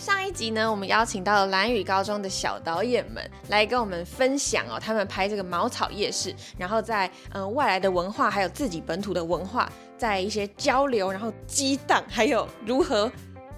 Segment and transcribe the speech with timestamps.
[0.00, 13.12] 上一集呢，我们邀请到了蓝宇高中的小导演们来跟我们分享哦，他们拍这个茅草夜市，然后在嗯外来的文化还有自己本土的文化，在一些交流，然后激荡，还有如何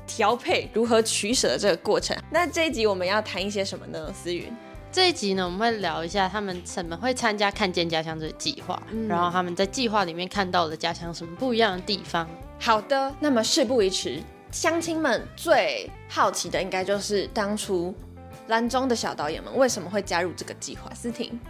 [0.04, 2.16] 调配、如何取舍的这个过程。
[2.28, 4.12] 那这一集我们要谈一些什么呢？
[4.12, 4.52] 思云，
[4.90, 12.28] 这一集呢，我们会聊一下他们怎么会参加看见家乡这个计划，然后他们在计划里面看到了家乡什么不一样的地方。
[12.58, 14.20] 好的，那么事不宜迟。
[14.52, 17.92] 乡亲们最好奇的应该就是当初
[18.48, 20.92] 蓝中的小导演们为什么会加入这个计划？
[20.94, 21.40] 思婷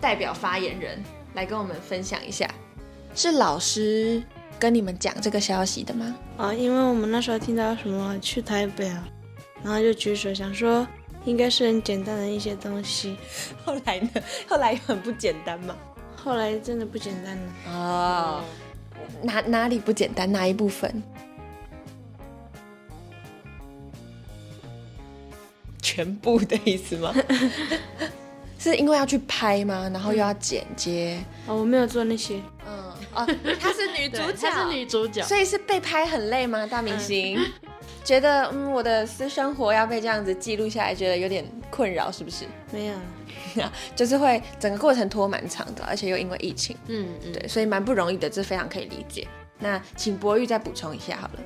[0.00, 1.02] 代表发言人
[1.34, 2.48] 来跟我们分享一下，
[3.14, 4.22] 是老师
[4.58, 6.16] 跟你们讲这个消息的吗？
[6.36, 9.08] 啊，因为我们那时候听到什么去台北啊，
[9.64, 10.86] 然后就举手想说
[11.24, 13.16] 应该是很简单的一些东西。
[13.64, 14.10] 后来呢？
[14.48, 15.76] 后来很不简单嘛？
[16.16, 17.52] 后来真的不简单了。
[17.72, 18.44] 哦。
[19.22, 20.30] 哪哪里不简单？
[20.30, 21.02] 哪一部分？
[25.80, 27.12] 全部的意思吗？
[28.58, 29.90] 是因为要去拍吗？
[29.92, 31.18] 然后又要剪接？
[31.46, 32.40] 哦，我没有做那些。
[32.66, 33.26] 嗯哦，
[33.60, 36.64] 她是女主角， 她是女主角，所以是被拍很累吗？
[36.66, 37.38] 大明星
[38.04, 42.44] 觉得嗯，我的私生活要被这样子记录下来，觉得有点困扰，是不是？
[42.70, 42.94] 没有。
[43.94, 49.26] 就是会整个过程拖蛮长的，而且又因为疫情，嗯嗯，对，所以蛮不容易的，这非常可以理解。
[49.58, 51.40] 那请博玉再补充一下好了。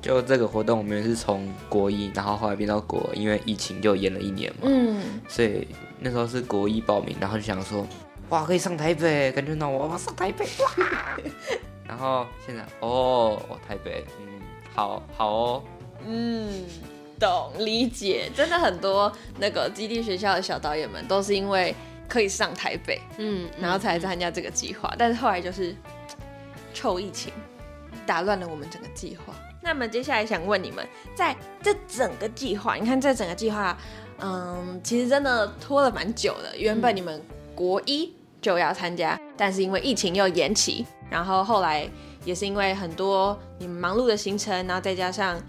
[0.00, 5.66] 就这个活动，我们是从国一，然后后来变到国，因为疫情就延了一年嘛，嗯，所以
[5.98, 7.86] 那时候是国一报名，然后就想说，
[8.28, 11.16] 哇，可以上台北，感觉到我要上台北，哇，
[11.88, 14.33] 然后现在哦，台北，嗯，
[14.74, 15.62] 好好哦，
[16.06, 16.64] 嗯。
[17.16, 21.72] 懂理解，真的很多那个基地学校的小导演们都是因为
[22.08, 25.74] 可以上台北，嗯，然后才参加这个计划，但是后来就是
[26.74, 27.32] 臭疫情
[28.04, 29.32] 打乱了我们整个计划。
[29.62, 33.78] 那么接下来想问你们，在这整个计划，你看这整个计划，
[34.18, 36.58] 嗯，其实真的拖了蛮久的。
[36.58, 37.22] 原本你们
[37.54, 38.12] 国一
[38.42, 41.88] 就要参加，但是因为疫情又延期，然后后来
[42.24, 45.40] 也是因为很多你们忙碌的行程，然后再加上。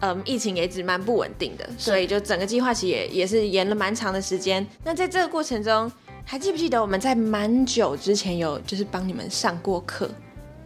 [0.00, 4.64] 嗯，疫情也一直蛮不稳定的，所以就整个计划期也也是延了蛮长的时间。
[4.84, 5.90] 那在这个过程中，
[6.24, 10.08] 还记不记得我们在蛮久之前有就是帮你们上过课，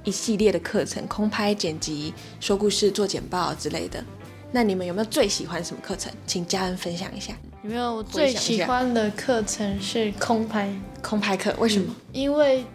[0.05, 4.05] 一系列的课程，空拍、剪辑、说故事、做简报之类的。
[4.51, 6.13] 那你们有没有最喜欢什么课程？
[6.27, 7.33] 请家人分享一下。
[7.63, 10.71] 有没有最喜欢的课程是空拍？
[11.01, 11.95] 空拍课为什么？
[12.13, 12.67] 因为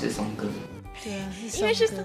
[0.00, 0.46] 是松哥。
[1.54, 1.98] 因为是松。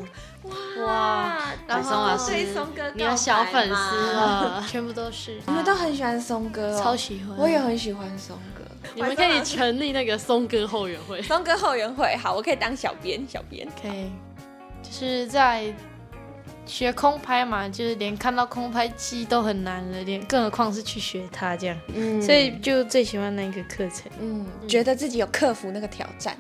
[0.86, 8.64] 哇，然后对松哥，你有小粉丝了，全部都是，你们都很喜欢松哥，超喜欢，我也很喜欢松哥。
[8.94, 13.66] 你们可以成立那个松哥后援会，松哥后援会，好，我可以当小编，小编。
[13.82, 14.12] 可以，
[14.84, 15.74] 就是在
[16.66, 26.38] 学空拍嘛，就是连看到空拍机都很难了，连更何况是去学它这样，嗯，所以就最喜欢那个课程，嗯，觉得自己有克服那个挑战。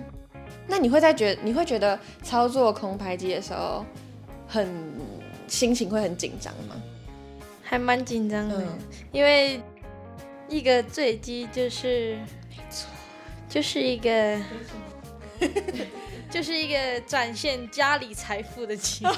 [0.73, 3.85] 那你会在觉你会觉得操作空拍机的时候，
[4.47, 4.67] 很
[5.47, 6.75] 心情会很紧张吗？
[7.61, 8.65] 还蛮紧张的，
[9.11, 9.61] 因为
[10.49, 12.15] 一个坠机就是
[12.49, 12.89] 没错，
[13.47, 14.41] 就是一个
[16.31, 19.13] 就是一个展现家里财富的机会。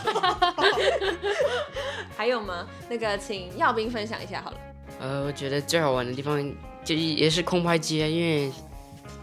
[2.18, 2.68] 还有吗？
[2.90, 4.58] 那个请耀斌分享一下好了。
[5.00, 8.52] 呃，我觉得最好玩的地方就也是空拍机啊，因为。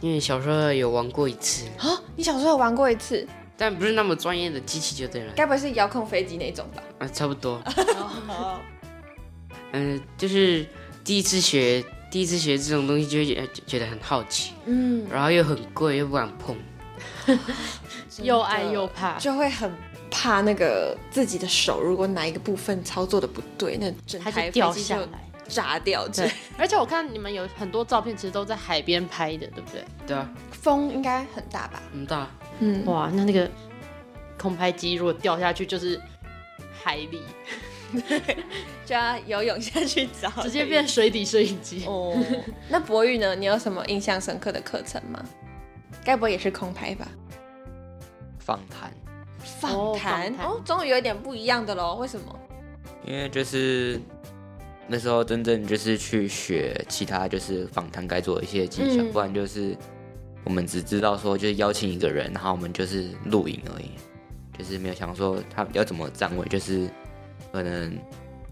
[0.02, 3.26] 因为小时候有玩过一次啊，你小时候有玩过一次，
[3.56, 6.82] 但不是那么专业的机器就对了，该不会是遥控飞机那种吧？
[6.98, 7.62] 啊，差不多。
[9.72, 10.66] 嗯， 就是
[11.04, 16.56] 第一次学，第一次学这种东西就会觉觉得很好奇，嗯，然后又很贵，又不敢碰，
[18.22, 19.72] 又爱又怕，就会很
[20.10, 25.31] 怕那个自己的手，如果哪一个部分操作的不对，那整台掉下来。
[25.52, 26.30] 炸掉，对。
[26.56, 29.84] 而且我看你们有很多照片，其实都在海边拍的，对不对？
[30.06, 30.28] 对啊。
[30.50, 31.82] 风应该很大吧？
[31.92, 32.28] 很大。
[32.60, 32.84] 嗯。
[32.86, 33.50] 哇，那那个
[34.38, 36.00] 空拍机如果掉下去，就是
[36.82, 37.22] 海里，
[38.08, 38.20] 对
[38.86, 41.84] 就要游泳下去找，直接变水底摄影机。
[41.86, 42.16] 哦。
[42.70, 43.34] 那博宇呢？
[43.34, 45.22] 你有什么印象深刻的课程吗？
[46.04, 47.06] 该不会也是空拍吧？
[48.38, 48.92] 访谈。
[49.60, 51.96] 访谈哦，终于有点不一样的喽。
[51.96, 52.38] 为什么？
[53.04, 54.00] 因为就是。
[54.88, 59.76] 那时候真正就是去学其他就是访谈该做的一些技巧，不然就是
[60.44, 63.90] 我们只知道说就是邀请一个人，然后我们就是录影而已，
[64.58, 66.88] 就是没有想说他要怎么站位，就是
[67.52, 67.98] 可能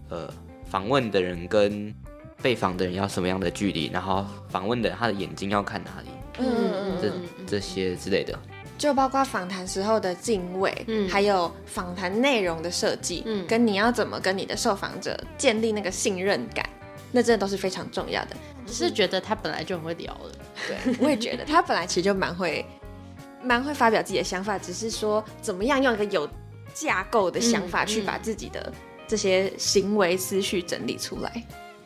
[0.09, 0.33] 呃
[0.65, 1.93] 访问的人跟
[2.41, 6.81] 被访的人要什么样的距离，然后访问的他的眼睛要看哪里，嗯。
[7.01, 7.11] 这
[7.47, 8.37] 这些之类的。
[8.81, 16.67] 就包括访谈时候的敬畏，嗯，还有访谈内容的设计，嗯，跟你要怎么跟你的受访者建立那个信任感，
[17.11, 18.35] 那真的都是非常重要的。
[18.65, 20.31] 只是觉得他本来就很会聊了，
[20.67, 22.65] 对，我也觉得他本来其实就蛮会，
[23.43, 26.27] 蛮会发表自己的想法，只是说怎么样用一个有
[26.73, 28.73] 架构的想法去把自己的
[29.07, 31.31] 这些行为思绪整理出来。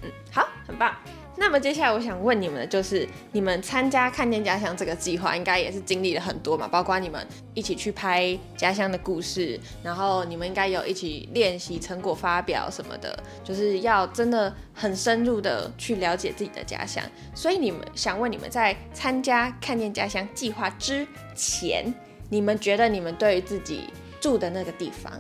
[0.02, 0.96] 嗯，好，很棒。
[1.38, 6.66] 那么接下来我想问你们的就是，你们参加看见家乡这个计划，应该也是经历了很多嘛？
[6.68, 17.04] 包括你们一起去拍家乡的故事，然后你们应该有一起练习成果发表什么的，就是要真的很深入的去了解自己的家乡。
[17.34, 21.06] 所以你们想问你们在参加看见家乡计划之
[21.36, 21.94] 前，
[22.30, 23.90] 你们觉得你们对于自己
[24.22, 25.12] 住的那个地方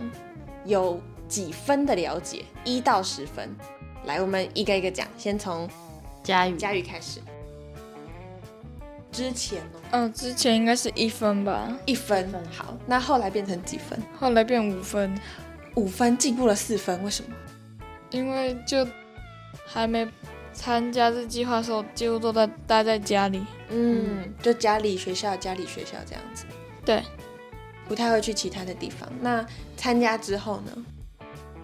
[0.63, 2.45] 有几分的了解？
[2.63, 3.53] 一到十分，
[4.05, 5.69] 来，我们一个一个讲，先从。
[6.25, 7.21] 佳宇，佳宇开始。
[9.11, 12.29] 之前哦，嗯，之前应该是一分吧，一分。
[12.51, 13.97] 好，那后来变成几分？
[14.19, 15.17] 后来变五分，
[15.75, 17.29] 五分进步了四分，为什么？
[18.09, 18.85] 因为就
[19.65, 20.05] 还没
[20.51, 23.45] 参加这计划的时候，几乎都在待在家里。
[23.69, 26.45] 嗯，就家里学校，家里学校这样子。
[26.83, 27.03] 对，
[27.87, 29.07] 不太会去其他的地方。
[29.21, 29.45] 那
[29.77, 30.85] 参加之后呢？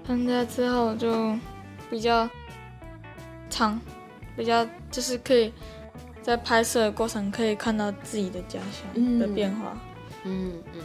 [0.05, 1.37] 参加之后就
[1.89, 2.29] 比较
[3.49, 3.79] 长。
[4.35, 5.51] 比较就是可以
[6.21, 9.77] 在拍摄的过程可以看到自己的家乡的变化。
[10.23, 10.81] 嗯嗯嗯。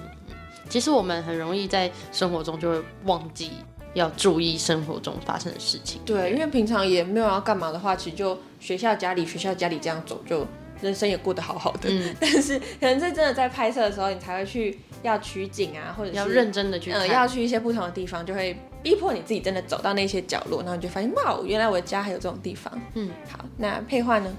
[0.69, 3.53] 其实我们很容易在生活中就会忘记
[3.95, 6.01] 要注意生活中发生的事情。
[6.05, 10.47] 对，因为平常也没有要干嘛的话，其实就学校家里学校家里这样走，就
[10.81, 11.89] 人生也过得好好的。
[11.91, 12.15] 嗯。
[12.21, 18.57] 但是可能是真的在拍摄的时候，你才会去要取景啊，或者是要认真的去，嗯，要去一些不同的地方，就会。
[18.83, 22.73] 逼迫你自己真的走到那些角落，然后你就发现哇，原来我的家还有这种地方。
[22.95, 24.33] 嗯，好，那配画呢？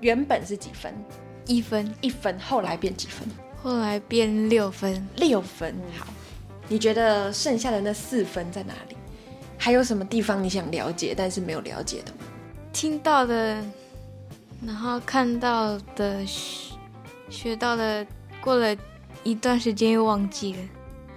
[0.00, 0.92] 原本是几分？
[1.46, 3.28] 一分，一分，后来变几分？
[3.62, 5.72] 后来变六分，六分。
[5.96, 6.08] 好，
[6.66, 8.96] 你觉得剩下的那四分在哪里？
[9.56, 12.18] 还有什么地方你想了解但是没有了解的吗？
[12.72, 13.62] 听到的，
[14.66, 16.24] 然后看到的，
[17.28, 18.06] 学到的，
[18.40, 18.76] 过了
[19.22, 20.58] 一段时间又忘记了。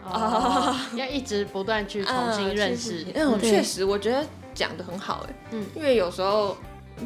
[0.09, 3.05] 哦， 要一直不断去重新认识。
[3.13, 5.35] 嗯，确实，我觉得讲的很好哎。
[5.51, 6.55] 嗯，因为有时候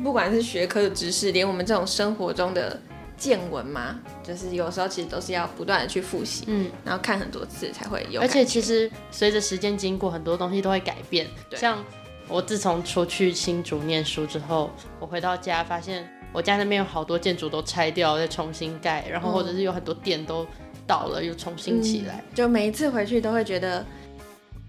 [0.04, 2.80] 不管是学科的知识，连我们这种生活中的
[3.18, 8.22] 见闻嘛，就是有时候其实都是要不断的去复习，嗯，然后看很多次才会有。
[8.22, 11.28] 而且其实随着时间经过，很多东西都会改变。
[11.56, 11.84] 像
[12.28, 14.70] 我自从出去新竹念书之后，
[15.00, 20.46] 我回到家发现我家那边有好多建筑都拆掉再重新盖，然后或者是有很多店都。
[20.88, 23.86] 倒了又重新起来，就每一次回去都会觉得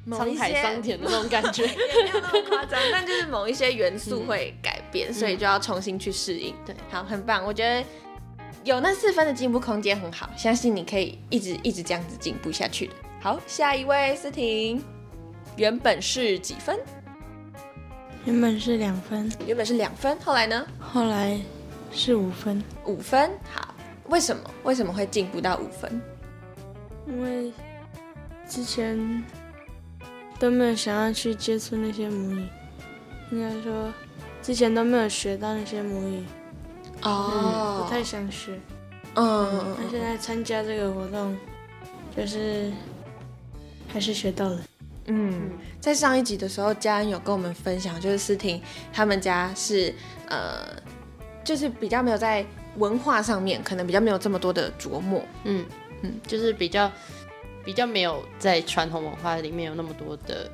[0.06, 6.54] 沧海桑田的那种感觉， 也没有那么夸张，但就是某一些元素会改变，所以就要重新去适应。
[6.64, 7.84] 对，好，很棒，我觉得
[8.62, 12.92] 有那四分的进步空间很好，相信你可以一直一直这样子进步下去的。
[13.20, 14.84] 好，下一位思婷，
[15.56, 16.78] 原本是几分？
[18.26, 20.64] 原本是两分，原本是两分，后来呢？
[20.78, 21.40] 后来
[21.92, 23.30] 是五分，五分。
[23.54, 23.74] 好，
[24.08, 24.42] 为什么？
[24.64, 26.00] 为什么会进步到五分？
[27.06, 27.52] 因为
[28.48, 29.22] 之前
[30.38, 32.48] 都没有想要去接触那些母语，
[33.30, 33.92] 应该说
[34.40, 36.24] 之前都没有学到那些母语，
[37.02, 38.58] 哦，不太想学，
[39.14, 41.36] 嗯，那现在参加这个活动，
[42.16, 42.72] 就是
[43.88, 44.60] 还是学到了，
[45.06, 49.94] 嗯，在上一集的时候，家恩有跟我们分享，就是思婷他们家是
[50.28, 50.66] 呃，
[51.44, 52.44] 就是比较没有在
[52.76, 55.64] 文化上面，可能比较没有这么多的琢磨，嗯。
[56.04, 56.90] 嗯，就是比较
[57.64, 60.50] 比较没有在传统文化里面有那么多的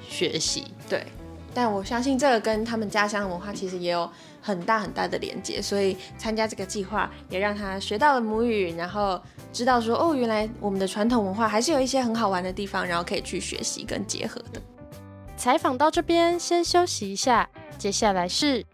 [0.00, 1.04] 学习，对。
[1.52, 9.20] 但我相信这个跟他们家乡的文化其实也有很大很大的连接，所以参加这个计划也让他学到了母语，然后
[9.52, 14.62] 知道说哦，原来我们的传统文化还是有一些很好玩的地方，然后可以去学习跟结合的。
[15.36, 18.64] 采访到这边先休息一下，接下来是。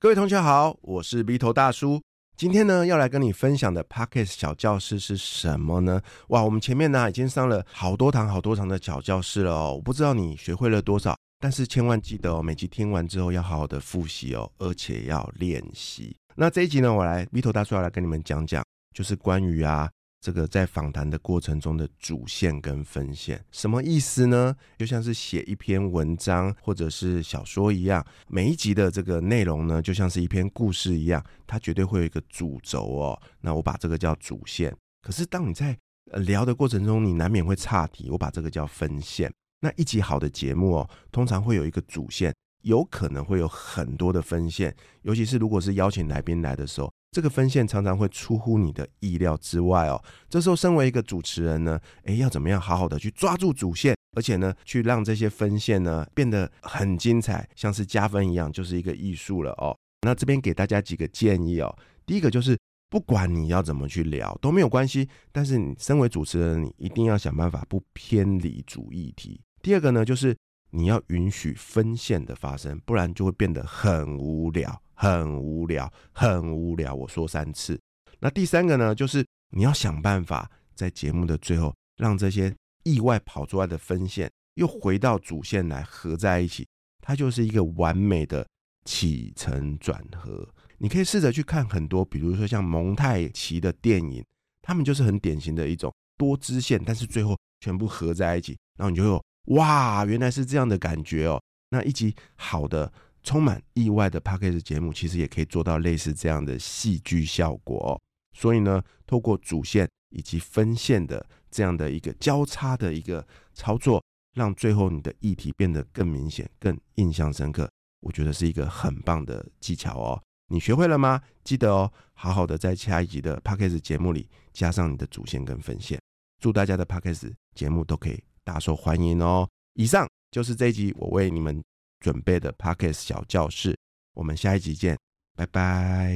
[0.00, 2.02] 各位同学好，我是 B 头大叔。
[2.36, 6.02] 今天呢，要来跟你分享的 Pocket 小教室是什么呢？
[6.28, 9.74] 哇，我们前面呢已经上了好多堂、好多堂的小教室了哦。
[9.76, 16.16] 我不知道你学会了多少，但是千万记得哦，每集听完之后要好好的复习哦，而且要练习。
[16.34, 19.88] 那这一集呢，我来 B 头大叔要来跟你们讲讲就是关于啊。
[20.24, 24.56] 这个在访谈的过程中的主线跟分线什么意思呢？
[24.78, 33.20] 就像是写一篇文章或者是小说一样，每一集的这个内容呢，就像是一篇故事一样，它绝对会有一个主轴哦。
[33.42, 34.74] 那我把这个叫主线。
[35.02, 35.76] 可是当你在
[36.22, 39.30] 聊的过程中，你难免会岔题，我把这个叫分线。
[39.60, 46.90] 那一集好的节目哦，通常会有一个主线，有可能会有很多的分线，尤其是如果是邀请来宾来的时候。
[47.14, 50.02] 这个分线常常会出乎你的意料之外哦。
[50.28, 59.76] 这时候，身为一个主持人呢，诶，要怎么样好好的去抓住主线，而且呢，去让这些分线呢变得很精彩，像是加分一样，就是一个艺术了哦。
[60.04, 61.72] 那这边给大家几个建议哦。
[62.04, 62.58] 第一个就是，
[62.90, 69.40] 不管你要怎么去聊都没有关系，但是你身为主持人，你一定要想办法不偏离主议题。
[69.62, 70.36] 第二个呢，就是
[70.70, 74.82] 你要允许分线的发生，不然就会变得很无聊。
[74.94, 76.94] 很无聊，很无聊。
[76.94, 77.78] 我说三次。
[78.20, 86.66] 那第三个呢，就是你要想办法在节目的最后，让这些意外跑出来的分线又回到主线来合在一起，
[87.02, 88.46] 它就是一个完美的
[88.84, 90.48] 起承转合。
[90.78, 94.24] 你可以试着去看很多，比如说像蒙太奇的电影，
[94.62, 101.42] 他们就是很典型的一种多支线，但是最后全部合在一起，然后你就有哇，原来是这样的感觉哦。
[101.68, 102.90] 那一集好的。
[103.24, 108.00] 充满意外的 p a c k a g e 节目，其实也可以做到类似这样的戏剧效果。
[108.32, 114.04] 所以呢，透过主线以及分线的这样的一个交叉的一个操作，
[114.34, 117.68] 让最后你的议题变得更明显、更印象深刻，
[118.00, 120.22] 我觉得是一个很棒的技巧哦。
[120.48, 121.22] 你学会了吗？
[121.42, 125.98] 记得哦，好好的在下一集的 p a c k a g e 节目里加上你的主线跟分线。
[126.40, 129.48] 祝大家的 p a c k a g e 节目都可以大受欢迎哦。
[129.74, 131.62] 以上就是这一集我为你们。
[132.04, 133.74] 准备的 Pockets 小教室，
[134.12, 134.98] 我们下一集见，
[135.34, 136.14] 拜拜。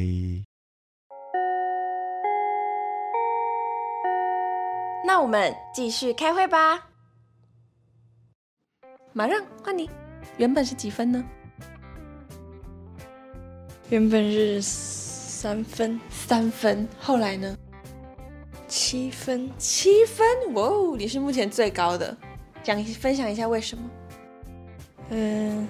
[5.02, 6.90] 那我们继续开会吧。
[9.14, 9.88] 马上换你，
[10.37, 11.25] 原本是几分呢？
[13.88, 16.87] 原本是三分，三分。
[17.00, 17.57] 后来呢？
[18.66, 20.26] 七分，七分。
[20.52, 22.14] 哇哦，你是目前最高的。
[22.62, 23.88] 讲分享一下为什么？
[25.11, 25.69] 嗯。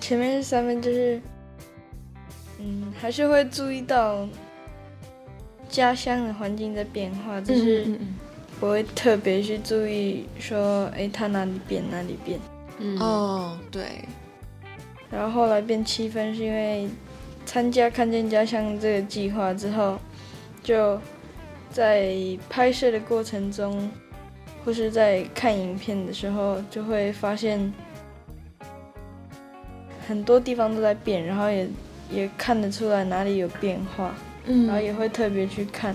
[0.00, 1.20] 前面是三分，就是，
[2.58, 4.28] 嗯，还是会注意到
[5.68, 7.86] 家乡的环境在变化，就是
[8.58, 12.40] 不会特别去注意说，哎，它哪里变哪里变。
[12.78, 13.84] 嗯哦，对。
[15.08, 16.88] 然后后来变七分，是因为
[17.46, 19.98] 参加看见家乡这个计划之后，
[20.64, 21.00] 就
[21.70, 22.12] 在
[22.50, 23.88] 拍摄的过程中，
[24.64, 27.72] 或是在看影片的时候，就会发现。
[30.08, 31.68] 很多地方都在变，然后也
[32.10, 34.12] 也看得出来哪里有变化，
[34.46, 35.94] 嗯，然后也会特别去看，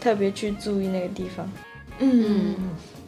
[0.00, 1.48] 特别去注意那个地方，
[2.00, 2.56] 嗯，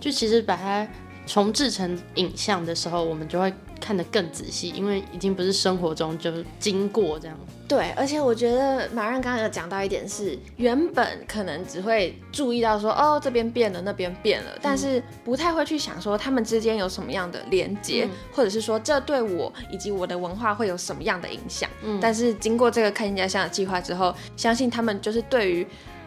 [0.00, 0.86] 就其实把它
[1.26, 3.52] 重制成影像的时候，我们就会。
[3.84, 7.38] 看得更仔细，因为已经不是生活中就经过这样。
[7.68, 21.68] 对，而且我觉得马让刚刚有讲到一点是，原本可能只会注意到说，哦这边变了，那边变了，但是不太会去想说他们之间有什么样的连接，或者是说这对我以及我的文化会有什么样的影响。
[21.82, 25.66] 嗯，但是经过这个看见家乡的计划之后，相信他们就是对于，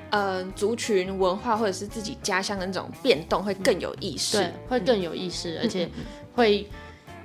[0.09, 5.87] 呃，族群文化或者是自己家乡的那种变动会更有意识，对，会更有意识，而且
[6.33, 6.67] 会。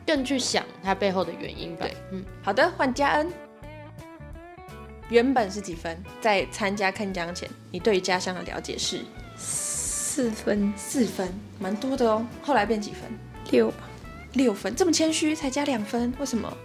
[0.07, 1.87] 更去想它背后的原因吧。
[1.87, 3.33] 对，嗯，好的，换嘉恩。
[5.09, 6.03] 原本是几分？
[6.21, 9.01] 在参加看江前，你对家乡的了解是
[9.37, 12.27] 四分，四分，蛮多的哦。
[12.41, 13.03] 后来变几分？
[13.51, 13.73] 六，
[14.33, 16.57] 六分，这么谦虚，才加两分，为什么？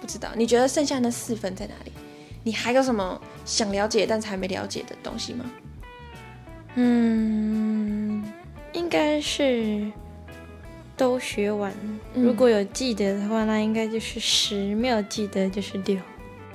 [0.00, 0.30] 不知道。
[0.34, 1.92] 你觉得剩下那四分在哪里？
[2.42, 5.44] 你还有什么想了解但是还没了解的东西吗？
[6.74, 8.24] 嗯，
[8.72, 9.90] 应该是。
[10.96, 11.72] 都学完，
[12.14, 15.98] 如果有记得的话，那应该就是十；没有记得就是六。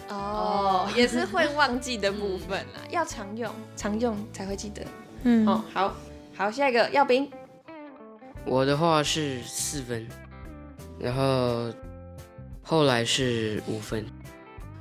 [0.08, 4.82] 哦，也是会忘记的部分啦，要常用，常用才会记得。
[5.24, 5.96] 嗯，哦，好，
[6.34, 7.30] 好，下一个耀斌。
[8.46, 10.08] 我的话是四分，
[10.98, 11.72] 然后
[12.64, 14.06] 后来是五分。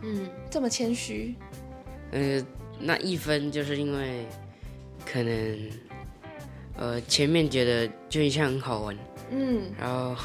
[0.02, 1.34] 嗯，这么谦虚。
[2.12, 2.40] 呃，
[2.78, 4.24] 那一分就是因为
[5.04, 5.70] 可能，
[6.76, 8.96] 呃，前面觉得就一项很好玩。
[9.30, 10.16] 嗯，然后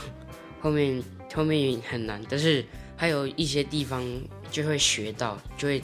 [0.61, 4.03] 后面后面很难，但是还有一些地方
[4.49, 5.83] 就会学到，就会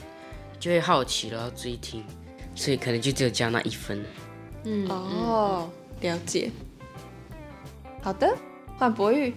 [0.59, 2.03] 就会好奇，然后追听，
[2.55, 4.03] 所以可能就只有加那一分。
[4.63, 5.69] 嗯哦，
[6.01, 6.51] 了解。
[8.01, 8.35] 好的，
[8.77, 9.33] 换博玉。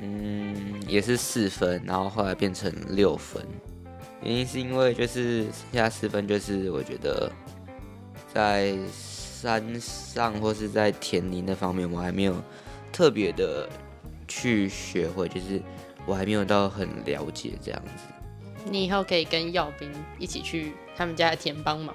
[0.00, 3.44] 嗯，也是四分，然后后来变成六分。
[4.22, 7.30] 原因是因为就是剩下四分，就是我觉得
[8.32, 12.34] 在山上或是在田林那方面，我还没有
[12.92, 13.68] 特别的
[14.28, 15.60] 去学会，就是
[16.06, 18.04] 我还没有到很了解这样子。
[18.64, 21.94] 你以后可以跟耀斌一起去他们家的田帮忙。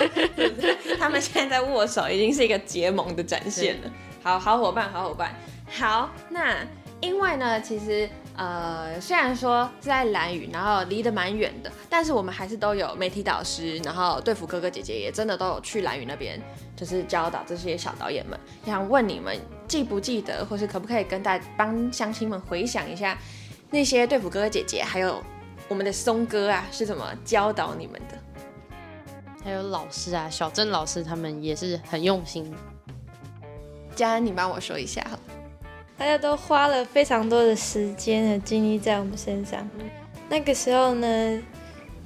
[0.98, 3.90] 他们现在在握手，已经是一个结盟的展现了。
[4.22, 5.34] 好好伙伴，好伙伴。
[5.66, 6.56] 好，那
[7.00, 8.08] 因为呢，其实
[8.40, 16.40] 呃，虽然说是在蓝屿，然后离得蛮远的，但是我们还是都有媒体导师，然后队服哥哥姐姐也真的都有去蓝屿那边，
[16.74, 18.40] 就是教导这些小导演们。
[18.64, 23.18] 想问你们记不记得，或是可不可以跟大帮乡亲们回想一下，
[23.68, 25.22] 那些队服哥哥姐姐，还有
[25.68, 28.16] 我们的松哥啊，是怎么教导你们的？
[29.44, 32.50] 还有老师啊，小郑老师他们也是很用心。
[33.94, 35.18] 佳恩，你帮我说一下哈。
[36.00, 39.68] 大家都花了非常多的时间和精力在我们身上。
[40.30, 41.42] 那个时候呢，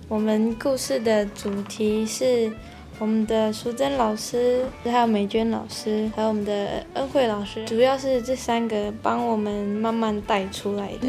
[0.08, 2.52] 我们故事的主题是
[2.98, 11.06] 我们的淑珍老师，还有美娟老师，还有我们的恩惠老师，主要是这三个帮我们慢慢带出来的。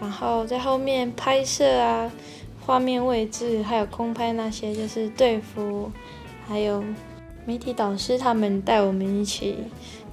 [0.00, 2.08] 然后在后面拍摄啊。
[2.64, 5.90] 画面位置还有空拍那些，就是队服，
[6.46, 6.84] 还有
[7.46, 9.56] 媒体导师他们带我们一起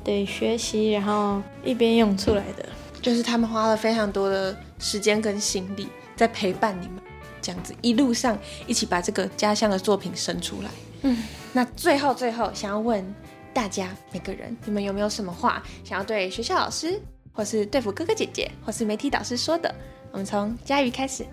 [0.05, 2.65] 对学习，然后一边用出来的，
[3.01, 7.01] 就是他们花了非常多的时间跟心力在陪伴你们，
[7.41, 10.69] 这样子一路上一起把这个家乡的作品生出来。
[11.01, 13.03] 嗯，那最后最后想要问
[13.51, 17.01] 大家每个人，你们有没有什么话想要对学校老师，
[17.33, 19.73] 或是对付哥哥姐姐，或是媒体导师说的？
[20.11, 21.25] 我们从佳瑜开始。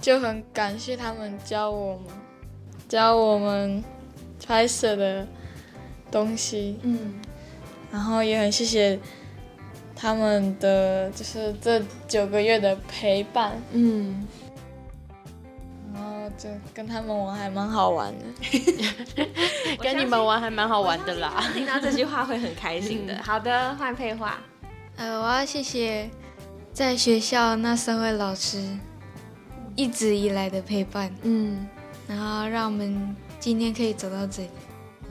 [0.00, 2.06] 就很感谢他们教我们，
[2.88, 3.84] 教我们
[4.46, 5.26] 拍摄的
[6.10, 7.20] 东西，嗯，
[7.90, 8.98] 然后也很谢谢
[9.94, 14.26] 他们的，就是这九个月的陪伴，嗯，
[15.92, 18.24] 然后就跟他们玩还蛮好玩的，
[19.82, 23.20] 跟你们玩还蛮好玩的啦，听到这句话会很开心的。
[23.22, 24.38] 好的，换配话，
[24.96, 26.08] 呃，我要谢谢
[26.72, 28.78] 在学校那三位老师。
[29.76, 31.66] 一直以来的陪伴，嗯，
[32.06, 34.50] 然后让我们今天可以走到这里，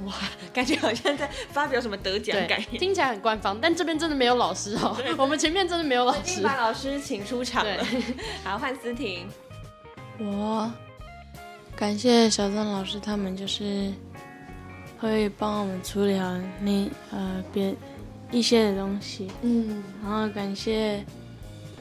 [0.05, 0.13] 哇，
[0.53, 7.85] 感觉好像在发表什么得奖感言，听起来很官方，但这边真的没有老师哦，我们前面真的没有老师，把老师请出场了，
[8.43, 9.27] 好，换思婷，
[10.19, 10.71] 我
[11.75, 13.91] 感谢小郑老师，他们就是
[14.99, 17.75] 会帮我们处理好那呃别
[18.31, 21.05] 一些的东西，嗯，然后感谢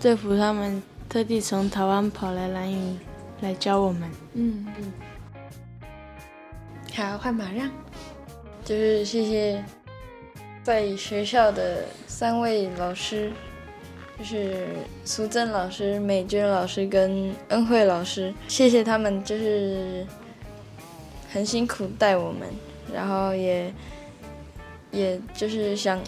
[0.01, 0.83] 队服他们。
[1.09, 2.95] 特地从台湾跑来蓝屿
[3.41, 4.03] 来教我们。
[4.35, 4.93] 嗯嗯。
[6.99, 7.71] 好，换马让。
[8.65, 9.65] 就是谢谢
[10.65, 13.31] 在学校的三位老师，
[14.19, 14.67] 就是
[15.05, 20.05] 苏珍老师、美娟老师跟恩惠老师，谢谢他们，就是
[21.31, 22.49] 很辛苦带我们，
[22.93, 23.73] 然后也
[24.91, 26.03] 也就是想，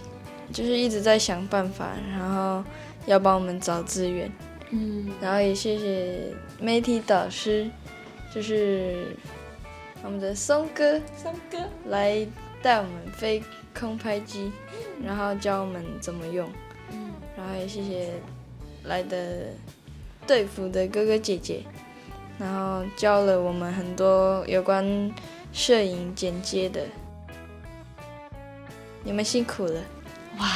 [0.52, 2.64] 就是一直在想办法，然后
[3.06, 4.28] 要帮我们找资源。
[4.70, 7.70] 嗯，然后也谢谢媒体导师，
[8.34, 9.16] 就是
[10.02, 11.58] 我们的松哥，松哥。
[11.86, 12.26] 来
[12.62, 13.42] 带我们飞
[13.78, 14.52] 空拍机，
[15.04, 16.48] 然后教我们怎么用。
[16.90, 18.12] 嗯，然后也谢谢
[18.84, 19.46] 来的
[20.26, 21.62] 队服的哥哥姐姐，
[22.38, 25.12] 然后教了我们很多有关
[25.52, 26.86] 摄影剪接的，
[29.04, 29.80] 你们辛苦了，
[30.38, 30.46] 哇，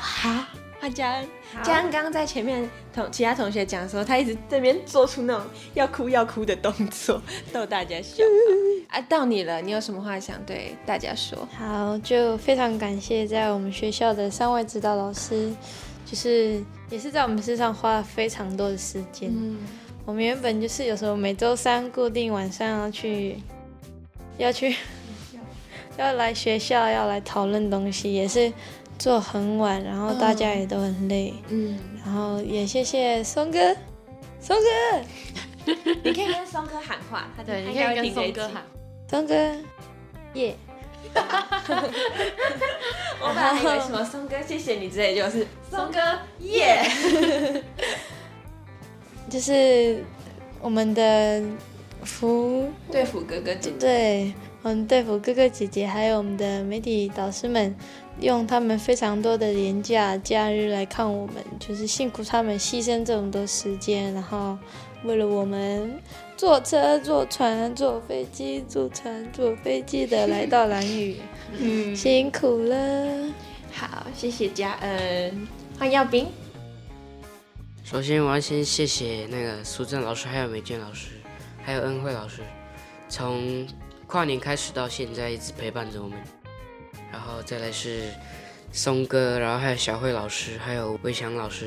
[0.00, 0.44] 好，
[0.80, 1.28] 换佳恩。
[1.64, 7.20] 刚刚在前面同其他同学讲的时候，他一直这边做出那种要哭要哭的动作，
[7.52, 8.24] 逗大家笑。
[8.88, 11.46] 啊，到你了，你有什么话想对大家说？
[11.58, 15.52] 好，就非常感谢在我们学校的三位指导老师，
[16.06, 19.30] 就是也是在我们身上花了非常多的时间。
[19.34, 19.58] 嗯，
[20.06, 23.42] 我们原本就是有时候每周三固定晚上要去，
[24.38, 24.74] 要去，
[25.98, 28.50] 要来学校要来讨论东西，也是。
[28.98, 33.58] 做很晚，然后大家也都很累，嗯，然后也谢谢松哥，
[34.40, 38.64] 松哥，你可以跟松哥喊话，他对，你可以跟松哥喊，
[39.08, 39.34] 松哥，
[40.34, 40.56] 耶，
[43.20, 46.00] 我本来以为什么松哥谢谢你之类，就是松哥
[46.40, 46.82] 耶，
[49.30, 50.02] 就是
[50.60, 51.42] 我们的
[52.02, 52.68] 福。
[52.90, 57.74] 对福哥哥姐姐，对，我们队服哥哥姐姐，还有我们的媒体导师们。
[58.20, 64.58] 用他们非常多的年假假日来看我们，就是辛苦他们牺牲这么多时间，然后
[65.04, 66.02] 为了我们
[66.36, 71.18] 坐车、坐船、坐飞机、坐船、坐飞机的 来到蓝屿，
[71.60, 73.32] 嗯，辛苦了。
[73.72, 75.46] 好，谢谢嘉恩，
[75.78, 76.26] 欢迎耀斌。
[77.84, 81.10] 首先我要先谢谢那个苏正老师，还有美娟老师，
[81.62, 82.42] 还有恩惠老师，
[83.08, 83.64] 从
[84.08, 86.18] 跨年开始到现在一直陪伴着我们。
[87.12, 88.10] 然后再来是
[88.72, 91.66] 松哥，然后还有小慧老师，还有魏翔老师，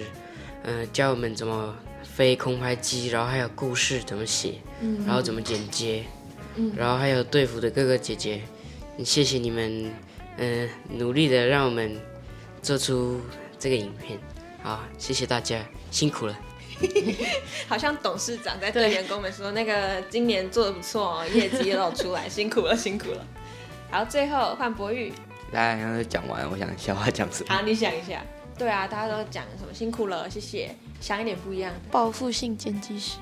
[0.64, 6.04] 嗯，教我们怎么飞空拍机，然后还有故事怎么写，嗯然后怎么剪接，
[6.76, 8.42] 然后还有队服的哥哥姐姐，
[9.06, 9.92] 谢谢你们，
[10.38, 11.96] 嗯，努力的让我们
[12.62, 13.22] 做出
[13.60, 14.20] 这个影片，
[14.64, 16.38] 好，谢谢大家，辛苦了。
[17.68, 23.26] 好像董事长在对员工们说，那个今年做的不错哦，业绩露出来，辛苦了，辛苦了。
[23.90, 25.12] 好，最后换博玉。
[25.52, 27.54] 大家刚讲完，我想笑话讲什么？
[27.54, 28.24] 好，你想一下。
[28.58, 29.74] 对啊，大家都讲什么？
[29.74, 30.76] 辛苦了，谢谢。
[31.00, 31.80] 想一点不一样的。
[31.90, 33.18] 报复性剪辑师。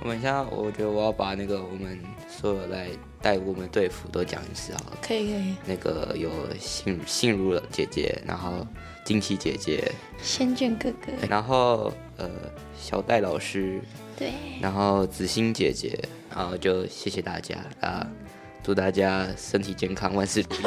[0.00, 2.88] 我们现在，我觉得我要把那个我们所有来
[3.20, 4.96] 带我们队服都讲一次好了。
[5.02, 5.54] 可以可以。
[5.66, 8.66] 那个有信信如了姐姐，然后
[9.06, 12.28] 惊奇姐姐，仙卷哥哥，然后呃
[12.76, 13.80] 小戴老师，
[14.18, 15.96] 对，然后子欣姐姐，
[16.34, 18.04] 然后就谢谢大家啊，
[18.64, 20.62] 祝大家身体健康，万事如意。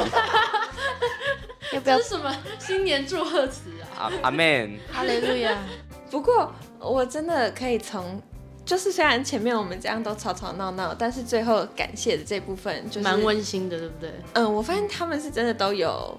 [1.74, 4.10] 要不要什么新年祝贺词啊？
[4.22, 5.62] 阿门，哈利路亚。
[6.10, 8.20] 不过我真的可以从，
[8.64, 14.10] 就是虽然前面我们这样都吵吵闹闹，但是最后感谢的这部分就是蛮温馨的，对不对？
[14.32, 16.18] 嗯，我发现他们是真的都有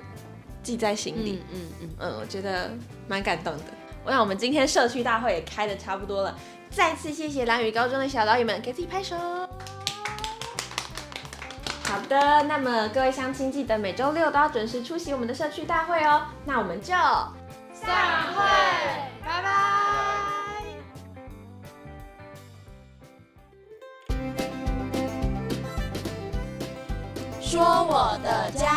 [0.63, 1.43] 记在心里。
[1.51, 2.71] 嗯嗯嗯，我觉得
[3.07, 3.63] 蛮感动的。
[4.03, 6.35] 我想我们今天社区大会也开的差不多了，
[6.69, 9.15] 再次谢谢蓝宇高中的小导演们，给自己拍手。
[11.83, 16.23] 好的，那么各位乡亲记得每周六都要准时出席我们的社区大会哦。
[16.45, 16.93] 那我们就
[17.73, 18.41] 散会，
[19.25, 19.51] 拜拜。
[27.41, 28.70] 说我的家乡，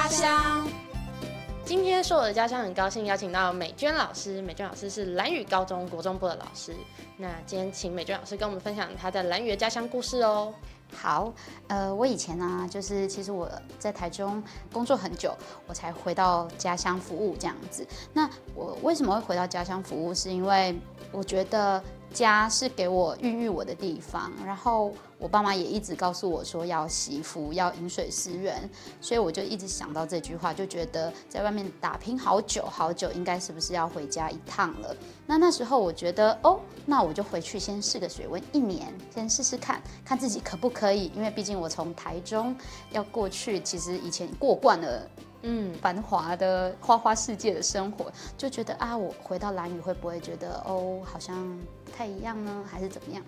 [1.77, 4.41] 今天说我的家乡，很高兴邀请到美娟老师。
[4.41, 6.73] 美娟老师是蓝屿高中国中部的老师。
[7.17, 10.55] 那今天请美娟老师跟我们分享她在蓝屿的家乡故事哦。
[10.95, 11.33] 好，
[11.67, 14.41] 呃，我以前呢，就是其实我在台中
[14.73, 17.85] 工作很久，我才回到家乡服务这样子。
[18.13, 20.15] 那我为什么会回到家乡服务？
[20.15, 20.79] 是因为
[21.11, 21.83] 我觉得。
[22.13, 24.93] 家是给我孕育我的地方，然后
[25.25, 28.69] 我爸妈也一直告诉我说要惜福，要饮水思源，
[29.01, 34.95] 所以我就一直想到这句话，就觉得在外面打拼好久好久，应该是不是要回家一趟了？
[35.27, 42.55] 那那时候我觉得，哦，那我就回去先试个水温，一年先试试看看自己可不可以，因为毕竟我从台中
[42.91, 45.09] 要过去，其实以前过惯了。
[45.47, 53.23] 嗯，繁华的花花世界的生活，就觉得啊，我回到蓝屿会不会觉得哦，好像不太一样呢，还是怎么样？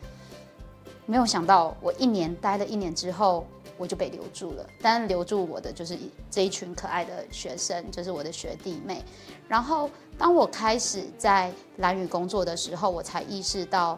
[1.07, 3.47] 没有想到，我一年待了一年之后，
[3.79, 4.67] 我就被留住了。
[4.83, 5.97] 但留住我的就是
[6.31, 9.05] 这一群可爱的学生，就是我的学弟妹。
[9.47, 9.89] 然后，
[10.19, 13.97] 当我开始在蓝屿工作的时候，我才意识到，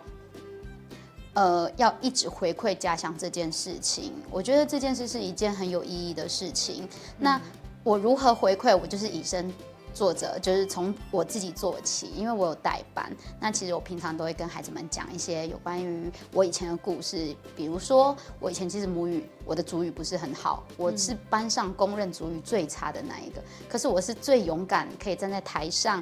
[1.33, 4.13] 呃，要一直回馈家乡这件事情。
[4.31, 6.87] 我觉得这件事是一件很有意义的事情。
[7.19, 7.41] 那
[7.83, 8.77] 我如何回馈？
[8.77, 9.51] 我就是以身
[9.99, 12.13] 作者，就是从我自己做起。
[12.15, 17.35] 因为我有代班，那其实我平常都会跟孩子们讲一些有关于我以前的故事。
[17.57, 23.43] 比如说，我以前其实母语，我的主语不是很好，我是班上公认主语最差的那一个。
[23.69, 26.01] 可是我是最勇敢，可以站在台上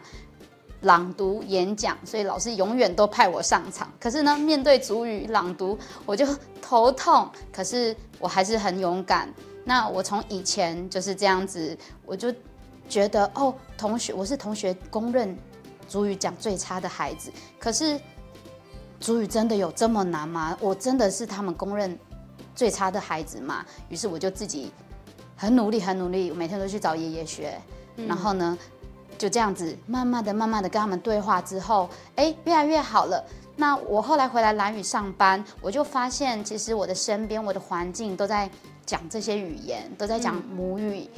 [0.82, 3.90] 朗读演讲，所以老师永远都派我上场。
[3.98, 6.26] 可是呢，面对主语朗读，我就
[6.60, 7.30] 头痛。
[7.50, 9.32] 可是我还是很勇敢。
[9.64, 12.32] 那我从以前就是这样子，我就
[12.88, 15.36] 觉得哦，同学，我是同学公认
[15.88, 17.30] 主语讲最差的孩子。
[17.58, 18.00] 可是
[19.00, 20.56] 主语真的有这么难吗？
[20.60, 21.98] 我真的是他们公认
[22.54, 23.64] 最差的孩子吗？
[23.88, 24.72] 于是我就自己
[25.36, 27.60] 很努力，很努力，每天都去找爷爷学。
[28.06, 28.56] 然后呢，
[29.18, 33.24] 就这样子慢慢的、慢慢的跟他们对话之后，哎，越来越好了。
[33.56, 38.50] 那我后来回来蓝屿上班，我就发现其实我的身边、我的环境都在。
[38.86, 41.10] 讲这些语言都在讲母语，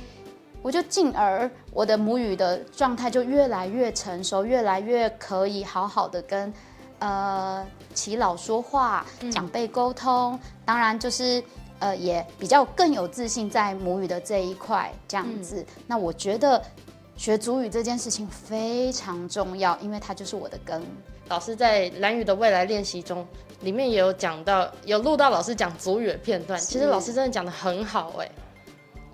[0.63, 6.53] 我就进而我的母语的状态就越来越成熟，越来越可以好好的跟
[6.99, 10.39] 呃耆老说话、长辈沟通。
[10.65, 11.43] 当然就是
[11.79, 15.65] 呃也比较更有自信在母语的这一块这样子。
[15.87, 16.63] 那我觉得
[17.17, 20.83] 学主语这件事情非常重要，因为它就是我的根。
[21.29, 23.27] 老师在蓝语的未来练习中。
[23.63, 26.57] 里面也有讲到，有录到老师讲主语的片段。
[26.61, 28.31] 其实老师真的讲的很好，哎，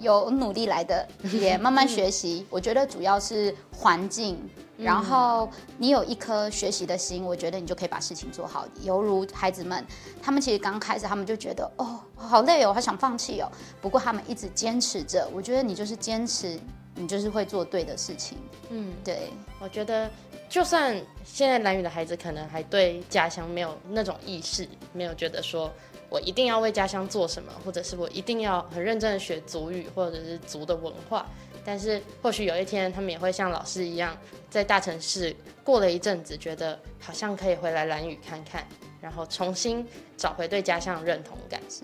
[0.05, 2.47] 有努力来的，也慢慢学习。
[2.49, 4.39] 我觉得主要是环境，
[4.77, 8.65] 然后你有一颗学习的心，我觉得你就可以把事情做好。
[8.83, 9.85] 犹如孩子们，
[10.23, 13.51] 他们其实刚开始，他们就觉得哦，好累哦，好想放弃哦。
[13.81, 16.57] 不过他们一直坚持着，我觉得你就是坚持，
[16.95, 18.39] 你就是会做对的事情。
[18.71, 20.09] 嗯，对，我觉得。
[20.47, 25.73] 就算现在蓝屿的孩子可能还对家乡没有那种意识，没有觉得说
[26.15, 31.27] 我一定要为家乡做什么，或者是我一定要很认真的学族语或者是族的文化。
[31.65, 34.17] 但是或许有一天，他们也会像老师一样，
[34.49, 38.65] 在大城市过了一阵子，觉得好像可以回来蓝屿看看，
[39.01, 39.85] 然后重新
[40.17, 41.61] 找回对家乡的认同感。
[41.69, 41.83] 是，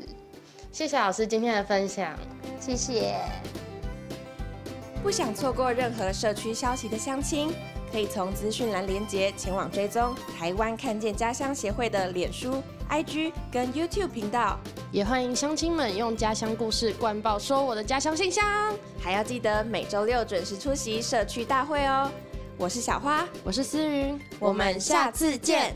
[0.70, 2.16] 谢谢老师今天的分享，
[2.60, 3.16] 谢谢。
[5.02, 7.52] 不想错过任何社区消息的乡亲，
[7.90, 14.58] 可以从资讯栏连接前往追踪台湾看见家乡协会的脸书、IG 跟 YouTube 频道。
[14.92, 18.44] 也欢迎乡亲们用家乡故事灌爆说我的家乡信箱，
[19.00, 22.10] 还要记得每周六准时出席社区大会哦。
[22.58, 25.74] 我是小花，我是思云，我们下次见。